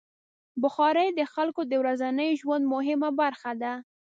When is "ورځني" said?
1.81-2.29